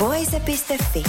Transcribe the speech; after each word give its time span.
Voise.fi. 0.00 1.02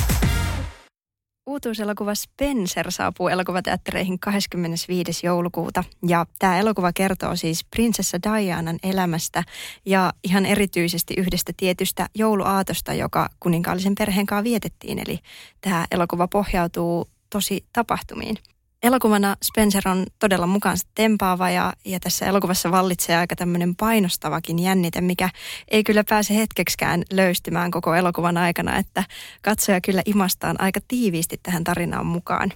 Uutuuselokuva 1.47 2.15
Spencer 2.15 2.91
saapuu 2.91 3.27
elokuvateattereihin 3.27 4.19
25. 4.19 5.25
joulukuuta 5.27 5.83
ja 6.07 6.25
tämä 6.39 6.59
elokuva 6.59 6.93
kertoo 6.93 7.35
siis 7.35 7.65
prinsessa 7.65 8.17
Dianan 8.23 8.79
elämästä 8.83 9.43
ja 9.85 10.13
ihan 10.23 10.45
erityisesti 10.45 11.13
yhdestä 11.17 11.51
tietystä 11.57 12.07
jouluaatosta, 12.15 12.93
joka 12.93 13.29
kuninkaallisen 13.39 13.95
perheen 13.95 14.25
kanssa 14.25 14.43
vietettiin. 14.43 14.99
Eli 14.99 15.19
tämä 15.61 15.85
elokuva 15.91 16.27
pohjautuu 16.27 17.07
tosi 17.29 17.65
tapahtumiin. 17.73 18.37
Elokuvana 18.83 19.35
Spencer 19.43 19.83
on 19.87 20.05
todella 20.19 20.47
mukaansa 20.47 20.87
tempaava 20.95 21.49
ja, 21.49 21.73
ja 21.85 21.99
tässä 21.99 22.25
elokuvassa 22.25 22.71
vallitsee 22.71 23.17
aika 23.17 23.35
tämmöinen 23.35 23.75
painostavakin 23.75 24.59
jännite, 24.59 25.01
mikä 25.01 25.29
ei 25.67 25.83
kyllä 25.83 26.03
pääse 26.09 26.35
hetkeksikään 26.35 27.03
löystymään 27.13 27.71
koko 27.71 27.95
elokuvan 27.95 28.37
aikana, 28.37 28.77
että 28.77 29.03
katsoja 29.41 29.81
kyllä 29.81 30.01
imastaan 30.05 30.61
aika 30.61 30.79
tiiviisti 30.87 31.39
tähän 31.43 31.63
tarinaan 31.63 32.05
mukaan. 32.05 32.51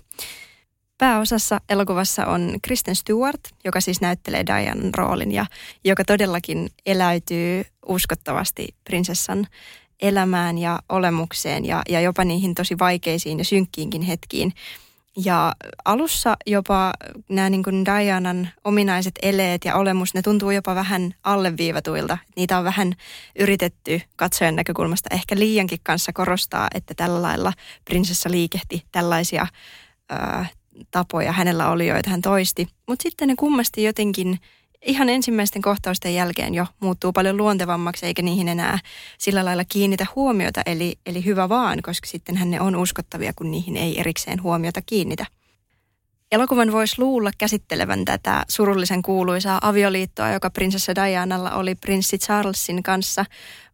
Pääosassa 0.97 1.61
elokuvassa 1.69 2.25
on 2.25 2.55
Kristen 2.61 2.95
Stewart, 2.95 3.41
joka 3.65 3.81
siis 3.81 4.01
näyttelee 4.01 4.45
Dianan 4.45 4.93
roolin 4.93 5.31
ja 5.31 5.45
joka 5.83 6.05
todellakin 6.05 6.69
eläytyy 6.85 7.65
uskottavasti 7.85 8.67
prinsessan 8.83 9.47
elämään 10.01 10.57
ja 10.57 10.79
olemukseen 10.89 11.65
ja, 11.65 11.81
ja 11.89 12.01
jopa 12.01 12.23
niihin 12.23 12.55
tosi 12.55 12.79
vaikeisiin 12.79 13.37
ja 13.37 13.45
synkkiinkin 13.45 14.01
hetkiin– 14.01 14.53
ja 15.17 15.53
alussa 15.85 16.37
jopa 16.47 16.93
nämä 17.29 17.49
niin 17.49 17.63
kuin 17.63 17.85
Dianan 17.85 18.49
ominaiset 18.63 19.13
eleet 19.21 19.65
ja 19.65 19.75
olemus, 19.75 20.13
ne 20.13 20.21
tuntuu 20.21 20.51
jopa 20.51 20.75
vähän 20.75 21.15
alleviivatuilta. 21.23 22.17
Niitä 22.35 22.57
on 22.57 22.63
vähän 22.63 22.93
yritetty 23.39 24.01
katsojan 24.15 24.55
näkökulmasta 24.55 25.09
ehkä 25.15 25.35
liiankin 25.39 25.79
kanssa 25.83 26.13
korostaa, 26.13 26.67
että 26.73 26.93
tällä 26.93 27.21
lailla 27.21 27.53
prinsessa 27.85 28.31
liikehti 28.31 28.83
tällaisia 28.91 29.47
ää, 30.09 30.45
tapoja 30.91 31.31
hänellä 31.31 31.69
oli, 31.69 31.87
joita 31.87 32.09
hän 32.09 32.21
toisti. 32.21 32.67
Mutta 32.87 33.03
sitten 33.03 33.27
ne 33.27 33.35
kummasti 33.35 33.83
jotenkin 33.83 34.39
ihan 34.85 35.09
ensimmäisten 35.09 35.61
kohtausten 35.61 36.15
jälkeen 36.15 36.53
jo 36.53 36.67
muuttuu 36.79 37.13
paljon 37.13 37.37
luontevammaksi, 37.37 38.05
eikä 38.05 38.21
niihin 38.21 38.47
enää 38.47 38.79
sillä 39.17 39.45
lailla 39.45 39.63
kiinnitä 39.65 40.05
huomiota, 40.15 40.61
eli, 40.65 40.95
eli 41.05 41.25
hyvä 41.25 41.49
vaan, 41.49 41.81
koska 41.81 42.07
sitten 42.07 42.51
ne 42.51 42.61
on 42.61 42.75
uskottavia, 42.75 43.33
kun 43.35 43.51
niihin 43.51 43.77
ei 43.77 43.99
erikseen 43.99 44.43
huomiota 44.43 44.81
kiinnitä. 44.85 45.25
Elokuvan 46.31 46.71
voisi 46.71 47.01
luulla 47.01 47.31
käsittelevän 47.37 48.05
tätä 48.05 48.45
surullisen 48.47 49.01
kuuluisaa 49.01 49.59
avioliittoa, 49.61 50.31
joka 50.31 50.49
prinsessa 50.49 50.95
Dianalla 50.95 51.51
oli 51.51 51.75
prinssi 51.75 52.17
Charlesin 52.17 52.83
kanssa, 52.83 53.25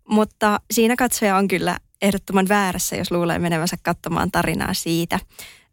mutta 0.08 0.60
siinä 0.72 0.96
katsoja 0.96 1.38
on 1.38 1.48
kyllä 1.48 1.78
ehdottoman 2.02 2.48
väärässä, 2.50 2.96
jos 2.96 3.12
luulee 3.12 3.40
menevänsä 3.40 3.78
katsomaan 3.84 4.32
tarinaa 4.32 4.74
siitä 4.74 5.20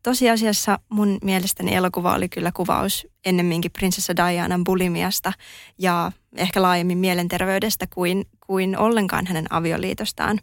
tosiasiassa 0.09 0.79
mun 0.89 1.19
mielestäni 1.25 1.75
elokuva 1.75 2.15
oli 2.15 2.29
kyllä 2.29 2.53
kuvaus 2.53 3.07
ennemminkin 3.25 3.71
prinsessa 3.71 4.17
Dianan 4.17 4.65
bulimiasta 4.65 5.33
ja 5.79 6.13
ehkä 6.37 6.63
laajemmin 6.63 6.99
mielenterveydestä 6.99 7.87
kuin, 7.95 8.25
kuin 8.47 8.79
ollenkaan 8.79 9.27
hänen 9.27 9.47
avioliitostaan. 9.51 10.41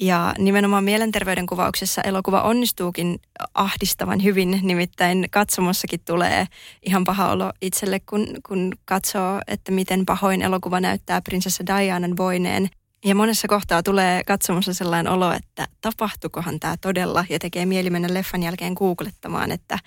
Ja 0.00 0.34
nimenomaan 0.38 0.84
mielenterveyden 0.84 1.46
kuvauksessa 1.46 2.02
elokuva 2.02 2.42
onnistuukin 2.42 3.20
ahdistavan 3.54 4.22
hyvin, 4.22 4.60
nimittäin 4.62 5.26
katsomossakin 5.30 6.00
tulee 6.04 6.46
ihan 6.86 7.04
paha 7.04 7.30
olo 7.30 7.52
itselle, 7.62 8.00
kun, 8.00 8.26
kun 8.48 8.72
katsoo, 8.84 9.40
että 9.46 9.72
miten 9.72 10.06
pahoin 10.06 10.42
elokuva 10.42 10.80
näyttää 10.80 11.20
prinsessa 11.22 11.66
Dianan 11.66 12.16
voineen– 12.16 12.68
ja 13.04 13.14
monessa 13.14 13.48
kohtaa 13.48 13.82
tulee 13.82 14.24
katsomassa 14.24 14.74
sellainen 14.74 15.12
olo, 15.12 15.32
että 15.32 15.66
tapahtukohan 15.80 16.60
tämä 16.60 16.76
todella 16.80 17.24
ja 17.28 17.38
tekee 17.38 17.66
mieli 17.66 17.90
mennä 17.90 18.14
leffan 18.14 18.42
jälkeen 18.42 18.72
googlettamaan, 18.72 19.50
että, 19.50 19.78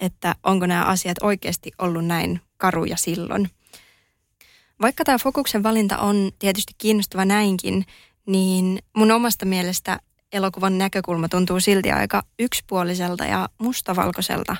että 0.00 0.34
onko 0.42 0.66
nämä 0.66 0.84
asiat 0.84 1.16
oikeasti 1.22 1.72
ollut 1.78 2.06
näin 2.06 2.40
karuja 2.56 2.96
silloin. 2.96 3.50
Vaikka 4.80 5.04
tämä 5.04 5.18
fokuksen 5.18 5.62
valinta 5.62 5.98
on 5.98 6.30
tietysti 6.38 6.72
kiinnostava 6.78 7.24
näinkin, 7.24 7.84
niin 8.26 8.78
mun 8.96 9.10
omasta 9.10 9.46
mielestä 9.46 9.98
elokuvan 10.32 10.78
näkökulma 10.78 11.28
tuntuu 11.28 11.60
silti 11.60 11.92
aika 11.92 12.22
yksipuoliselta 12.38 13.24
ja 13.24 13.48
mustavalkoiselta, 13.58 14.56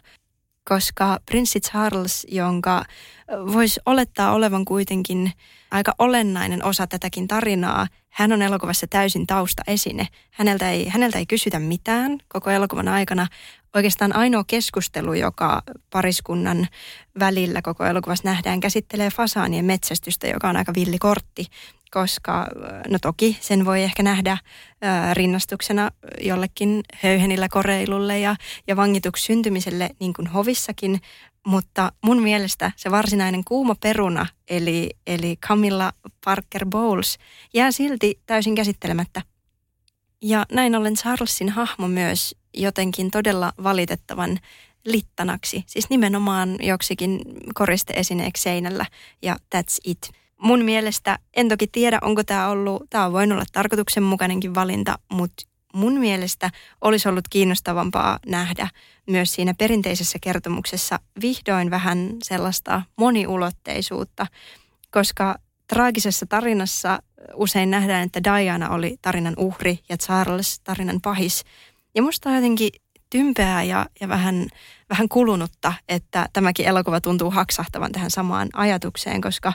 koska 0.69 1.19
prinssi 1.27 1.61
Charles, 1.61 2.27
jonka 2.31 2.85
voisi 3.53 3.81
olettaa 3.87 4.33
olevan 4.33 4.65
kuitenkin 4.65 5.33
aika 5.71 5.95
olennainen 5.99 6.65
osa 6.65 6.87
tätäkin 6.87 7.29
tarinaa. 7.29 7.87
Hän 8.09 8.33
on 8.33 8.43
elokuvassa 8.43 8.87
täysin 8.87 9.27
taustaesine. 9.27 10.09
Häneltä 10.31 10.71
ei, 10.71 10.89
häneltä 10.89 11.19
ei 11.19 11.27
kysytä 11.27 11.59
mitään 11.59 12.19
koko 12.29 12.51
elokuvan 12.51 12.89
aikana. 12.89 13.27
Oikeastaan 13.75 14.17
ainoa 14.17 14.45
keskustelu, 14.47 15.15
joka 15.15 15.63
pariskunnan 15.91 16.69
välillä 17.19 17.63
koko 17.63 17.85
elokuvassa 17.85 18.29
nähdään, 18.29 18.61
käsittelee 18.61 19.11
fasaanien 19.11 19.65
metsästystä, 19.65 20.27
joka 20.27 20.49
on 20.49 20.57
aika 20.57 20.73
villikortti, 20.75 21.47
koska 21.91 22.47
no 22.89 22.99
toki 23.03 23.39
sen 23.41 23.65
voi 23.65 23.83
ehkä 23.83 24.03
nähdä 24.03 24.39
rinnastuksena 25.13 25.91
jollekin 26.21 26.83
höyhenillä 26.95 27.49
koreilulle 27.49 28.19
ja, 28.19 28.37
ja 28.67 28.77
vangituksi 28.77 29.25
syntymiselle 29.25 29.91
niin 30.01 30.15
kuin 30.15 30.29
hovissakin, 30.29 31.01
mutta 31.47 31.93
mun 32.05 32.23
mielestä 32.23 32.73
se 32.77 32.91
varsinainen 32.91 33.45
kuuma 33.45 33.75
peruna, 33.75 34.27
eli, 34.49 34.91
eli 35.07 35.37
Camilla 35.37 35.93
Parker 36.25 36.67
Bowles, 36.67 37.19
jää 37.55 37.73
silti 37.73 38.21
täysin 38.27 38.55
käsittelemättä. 38.55 39.23
Ja 40.23 40.47
näin 40.53 40.77
ollen 40.77 40.95
Charlesin 40.95 41.49
hahmo 41.49 41.89
myös 41.89 42.35
jotenkin 42.55 43.11
todella 43.11 43.53
valitettavan 43.63 44.39
littanaksi, 44.85 45.65
siis 45.67 45.91
nimenomaan 45.91 46.57
joksikin 46.61 47.21
koristeesineeksi 47.55 48.43
seinällä 48.43 48.87
ja 49.23 49.37
that's 49.55 49.79
it. 49.85 50.11
Mun 50.41 50.65
mielestä, 50.65 51.19
en 51.37 51.49
toki 51.49 51.67
tiedä 51.67 51.99
onko 52.03 52.25
tämä 52.25 52.49
ollut, 52.49 52.83
tämä 52.91 53.05
on 53.05 53.13
voinut 53.13 53.37
olla 53.37 53.47
tarkoituksenmukainenkin 53.53 54.55
valinta, 54.55 54.99
mutta 55.13 55.45
mun 55.75 55.93
mielestä 55.93 56.51
olisi 56.81 57.09
ollut 57.09 57.29
kiinnostavampaa 57.31 58.19
nähdä 58.27 58.69
myös 59.07 59.35
siinä 59.35 59.55
perinteisessä 59.59 60.19
kertomuksessa 60.23 61.01
vihdoin 61.23 61.71
vähän 61.71 62.17
sellaista 62.23 62.83
moniulotteisuutta, 62.97 64.27
koska 64.91 65.39
traagisessa 65.69 66.27
tarinassa 66.27 66.99
usein 67.35 67.71
nähdään, 67.71 68.07
että 68.07 68.25
Diana 68.25 68.71
oli 68.71 68.97
tarinan 69.03 69.35
uhri 69.37 69.79
ja 69.89 69.97
Charles 69.97 70.61
tarinan 70.61 71.01
pahis. 71.01 71.45
Ja 71.95 72.03
musta 72.03 72.29
on 72.29 72.35
jotenkin 72.35 72.71
tympeää 73.11 73.63
ja, 73.63 73.87
ja 74.01 74.09
vähän, 74.09 74.47
vähän 74.91 75.09
kulunutta, 75.09 75.73
että 75.89 76.29
tämäkin 76.33 76.67
elokuva 76.67 77.01
tuntuu 77.01 77.31
haksahtavan 77.31 77.93
tähän 77.93 78.11
samaan 78.11 78.49
ajatukseen, 78.53 79.21
koska 79.21 79.53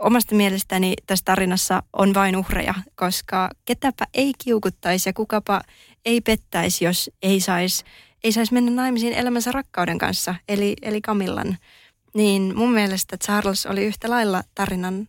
omasta 0.00 0.34
mielestäni 0.34 0.94
tässä 1.06 1.24
tarinassa 1.24 1.82
on 1.92 2.14
vain 2.14 2.36
uhreja, 2.36 2.74
koska 2.94 3.50
ketäpä 3.64 4.06
ei 4.14 4.32
kiukuttaisi 4.44 5.08
ja 5.08 5.12
kukapa 5.12 5.60
ei 6.04 6.20
pettäisi, 6.20 6.84
jos 6.84 7.10
ei 7.22 7.40
saisi 7.40 7.84
ei 8.24 8.32
sais 8.32 8.52
mennä 8.52 8.70
naimisiin 8.70 9.12
elämänsä 9.12 9.52
rakkauden 9.52 9.98
kanssa, 9.98 10.34
eli, 10.48 10.76
eli 10.82 11.00
Camillan. 11.00 11.58
Niin 12.14 12.56
mun 12.56 12.72
mielestä 12.72 13.16
Charles 13.16 13.66
oli 13.66 13.84
yhtä 13.84 14.10
lailla 14.10 14.42
tarinan 14.54 15.08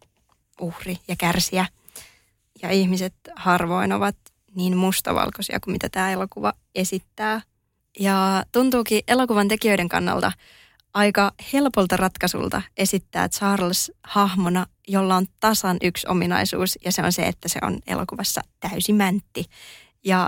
uhri 0.61 0.97
ja 1.07 1.15
kärsiä. 1.15 1.65
Ja 2.61 2.69
ihmiset 2.69 3.13
harvoin 3.35 3.93
ovat 3.93 4.15
niin 4.55 4.77
mustavalkoisia 4.77 5.59
kuin 5.59 5.71
mitä 5.71 5.89
tämä 5.89 6.11
elokuva 6.11 6.53
esittää. 6.75 7.41
Ja 7.99 8.43
tuntuukin 8.51 9.01
elokuvan 9.07 9.47
tekijöiden 9.47 9.89
kannalta 9.89 10.31
aika 10.93 11.31
helpolta 11.53 11.97
ratkaisulta 11.97 12.61
esittää 12.77 13.29
Charles 13.29 13.91
hahmona, 14.03 14.65
jolla 14.87 15.15
on 15.15 15.25
tasan 15.39 15.77
yksi 15.81 16.07
ominaisuus 16.07 16.79
ja 16.85 16.91
se 16.91 17.01
on 17.03 17.11
se, 17.11 17.21
että 17.21 17.49
se 17.49 17.59
on 17.61 17.79
elokuvassa 17.87 18.41
täysi 18.59 18.93
mäntti. 18.93 19.45
Ja 20.05 20.27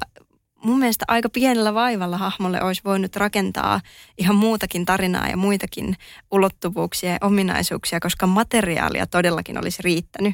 mun 0.64 0.80
mielestä 0.80 1.06
aika 1.08 1.30
pienellä 1.30 1.74
vaivalla 1.74 2.18
hahmolle 2.18 2.62
olisi 2.62 2.82
voinut 2.86 3.16
rakentaa 3.16 3.82
ihan 4.18 4.36
muutakin 4.36 4.86
tarinaa 4.86 5.28
ja 5.28 5.38
muitakin 5.38 5.96
ulottuvuuksia 6.32 7.12
ja 7.12 7.18
ominaisuuksia, 7.22 8.00
koska 8.00 8.28
materiaalia 8.28 9.08
todellakin 9.08 9.58
olisi 9.58 9.82
riittänyt. 9.82 10.34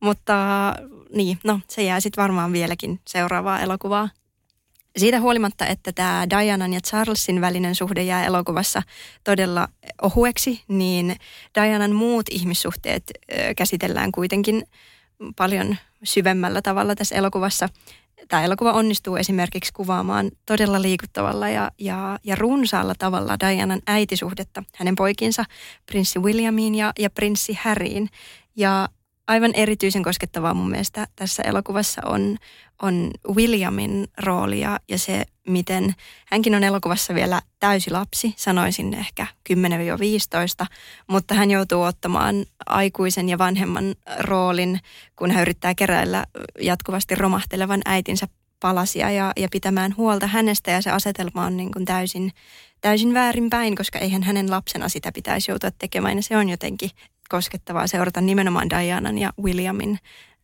Mutta 0.00 0.34
niin, 1.14 1.38
no 1.44 1.60
se 1.68 1.82
jää 1.82 2.00
sitten 2.00 2.22
varmaan 2.22 2.52
vieläkin 2.52 3.00
seuraavaa 3.06 3.60
elokuvaa. 3.60 4.08
Siitä 4.96 5.20
huolimatta, 5.20 5.66
että 5.66 5.92
tämä 5.92 6.26
Dianan 6.30 6.72
ja 6.72 6.80
Charlesin 6.80 7.40
välinen 7.40 7.74
suhde 7.74 8.02
jää 8.02 8.24
elokuvassa 8.24 8.82
todella 9.24 9.68
ohueksi, 10.02 10.62
niin 10.68 11.16
Dianan 11.54 11.92
muut 11.92 12.26
ihmissuhteet 12.30 13.02
käsitellään 13.56 14.12
kuitenkin 14.12 14.62
paljon 15.36 15.76
syvemmällä 16.04 16.62
tavalla 16.62 16.94
tässä 16.94 17.14
elokuvassa. 17.14 17.68
Tämä 18.28 18.44
elokuva 18.44 18.72
onnistuu 18.72 19.16
esimerkiksi 19.16 19.72
kuvaamaan 19.72 20.30
todella 20.46 20.82
liikuttavalla 20.82 21.48
ja, 21.48 21.70
ja, 21.78 22.18
ja 22.24 22.36
runsaalla 22.36 22.94
tavalla 22.98 23.36
Dianan 23.40 23.80
äitisuhdetta 23.86 24.62
hänen 24.76 24.94
poikinsa, 24.94 25.44
prinssi 25.86 26.18
Williamiin 26.18 26.74
ja, 26.74 26.92
ja 26.98 27.10
prinssi 27.10 27.58
Harryin. 27.62 28.08
Ja 28.56 28.88
aivan 29.28 29.54
erityisen 29.54 30.02
koskettavaa 30.02 30.54
mun 30.54 30.70
mielestä 30.70 31.06
tässä 31.16 31.42
elokuvassa 31.42 32.02
on, 32.04 32.36
on 32.82 33.10
Williamin 33.34 34.08
roolia 34.18 34.80
ja 34.88 34.98
se, 34.98 35.24
miten 35.48 35.94
hänkin 36.26 36.54
on 36.54 36.64
elokuvassa 36.64 37.14
vielä 37.14 37.42
täysi 37.60 37.90
lapsi, 37.90 38.34
sanoisin 38.36 38.94
ehkä 38.94 39.26
10-15, 39.52 40.66
mutta 41.06 41.34
hän 41.34 41.50
joutuu 41.50 41.82
ottamaan 41.82 42.44
aikuisen 42.66 43.28
ja 43.28 43.38
vanhemman 43.38 43.94
roolin, 44.18 44.80
kun 45.16 45.30
hän 45.30 45.42
yrittää 45.42 45.74
keräillä 45.74 46.24
jatkuvasti 46.60 47.14
romahtelevan 47.14 47.80
äitinsä 47.84 48.26
palasia 48.60 49.10
ja, 49.10 49.32
ja 49.36 49.48
pitämään 49.50 49.94
huolta 49.96 50.26
hänestä 50.26 50.70
ja 50.70 50.82
se 50.82 50.90
asetelma 50.90 51.46
on 51.46 51.56
niin 51.56 51.72
kuin 51.72 51.84
täysin, 51.84 52.32
täysin 52.80 53.14
väärinpäin, 53.14 53.76
koska 53.76 53.98
eihän 53.98 54.22
hänen 54.22 54.50
lapsena 54.50 54.88
sitä 54.88 55.12
pitäisi 55.12 55.50
joutua 55.50 55.70
tekemään 55.70 56.16
ja 56.16 56.22
se 56.22 56.36
on 56.36 56.48
jotenkin 56.48 56.90
koskettavaa 57.28 57.86
seurata 57.86 58.20
nimenomaan 58.20 58.70
Dianan 58.70 59.18
ja 59.18 59.32
Williamin 59.42 59.98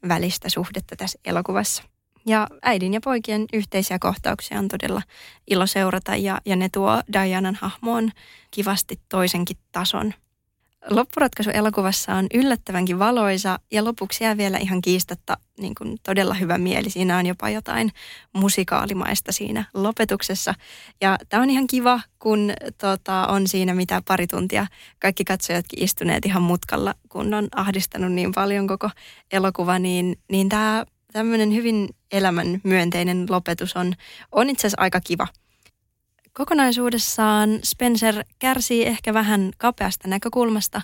välistä 0.08 0.48
suhdetta 0.48 0.96
tässä 0.96 1.18
elokuvassa. 1.24 1.91
Ja 2.26 2.46
äidin 2.62 2.94
ja 2.94 3.00
poikien 3.04 3.44
yhteisiä 3.52 3.98
kohtauksia 3.98 4.58
on 4.58 4.68
todella 4.68 5.02
ilo 5.50 5.66
seurata 5.66 6.16
ja, 6.16 6.40
ja 6.44 6.56
ne 6.56 6.68
tuo 6.68 7.02
Dianan 7.12 7.58
hahmoon 7.60 8.10
kivasti 8.50 9.00
toisenkin 9.08 9.56
tason. 9.72 10.14
Loppuratkaisu 10.90 11.50
elokuvassa 11.50 12.14
on 12.14 12.26
yllättävänkin 12.34 12.98
valoisa 12.98 13.58
ja 13.72 13.84
lopuksi 13.84 14.24
jää 14.24 14.36
vielä 14.36 14.58
ihan 14.58 14.80
kiistatta 14.80 15.36
niin 15.58 15.74
kuin 15.74 15.96
todella 16.02 16.34
hyvä 16.34 16.58
mieli. 16.58 16.90
Siinä 16.90 17.18
on 17.18 17.26
jopa 17.26 17.50
jotain 17.50 17.92
musikaalimaista 18.32 19.32
siinä 19.32 19.64
lopetuksessa. 19.74 20.54
Ja 21.00 21.18
tämä 21.28 21.42
on 21.42 21.50
ihan 21.50 21.66
kiva, 21.66 22.00
kun 22.18 22.52
tota, 22.78 23.26
on 23.26 23.48
siinä 23.48 23.74
mitä 23.74 24.02
pari 24.08 24.26
tuntia 24.26 24.66
kaikki 24.98 25.24
katsojatkin 25.24 25.84
istuneet 25.84 26.26
ihan 26.26 26.42
mutkalla, 26.42 26.94
kun 27.08 27.34
on 27.34 27.48
ahdistanut 27.56 28.12
niin 28.12 28.32
paljon 28.32 28.66
koko 28.66 28.90
elokuva, 29.32 29.78
niin, 29.78 30.18
niin 30.30 30.48
tämä 30.48 30.84
tämmöinen 31.12 31.54
hyvin 31.54 31.88
elämän 32.12 32.60
myönteinen 32.64 33.26
lopetus 33.30 33.76
on, 33.76 33.94
on 34.32 34.50
itse 34.50 34.60
asiassa 34.60 34.82
aika 34.82 35.00
kiva– 35.00 35.28
Kokonaisuudessaan 36.32 37.60
Spencer 37.64 38.24
kärsii 38.38 38.86
ehkä 38.86 39.14
vähän 39.14 39.50
kapeasta 39.58 40.08
näkökulmasta 40.08 40.82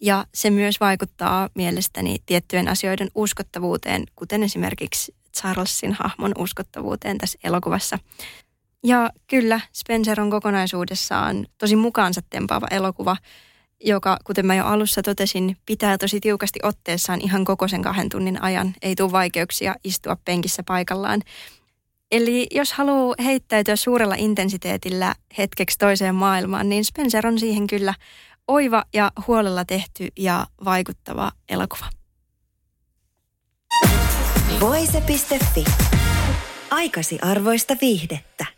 ja 0.00 0.26
se 0.34 0.50
myös 0.50 0.80
vaikuttaa 0.80 1.48
mielestäni 1.54 2.16
tiettyjen 2.26 2.68
asioiden 2.68 3.08
uskottavuuteen, 3.14 4.04
kuten 4.16 4.42
esimerkiksi 4.42 5.14
Charlesin 5.36 5.92
hahmon 5.92 6.32
uskottavuuteen 6.38 7.18
tässä 7.18 7.38
elokuvassa. 7.44 7.98
Ja 8.84 9.10
kyllä, 9.26 9.60
Spencer 9.72 10.20
on 10.20 10.30
kokonaisuudessaan 10.30 11.46
tosi 11.58 11.76
mukaansa 11.76 12.20
tempaava 12.30 12.66
elokuva, 12.70 13.16
joka, 13.84 14.18
kuten 14.24 14.46
mä 14.46 14.54
jo 14.54 14.64
alussa 14.64 15.02
totesin, 15.02 15.56
pitää 15.66 15.98
tosi 15.98 16.20
tiukasti 16.20 16.60
otteessaan 16.62 17.20
ihan 17.20 17.44
koko 17.44 17.68
sen 17.68 17.82
kahden 17.82 18.08
tunnin 18.08 18.42
ajan. 18.42 18.74
Ei 18.82 18.96
tule 18.96 19.12
vaikeuksia 19.12 19.74
istua 19.84 20.16
penkissä 20.24 20.62
paikallaan. 20.62 21.22
Eli 22.10 22.46
jos 22.50 22.72
haluaa 22.72 23.14
heittäytyä 23.24 23.76
suurella 23.76 24.14
intensiteetillä 24.14 25.14
hetkeksi 25.38 25.78
toiseen 25.78 26.14
maailmaan, 26.14 26.68
niin 26.68 26.84
Spencer 26.84 27.26
on 27.26 27.38
siihen 27.38 27.66
kyllä 27.66 27.94
oiva 28.48 28.84
ja 28.94 29.12
huolella 29.26 29.64
tehty 29.64 30.08
ja 30.18 30.46
vaikuttava 30.64 31.32
elokuva. 31.48 31.86
Voise.fi. 34.60 35.64
Aikasi 36.70 37.18
arvoista 37.22 37.76
viihdettä. 37.80 38.57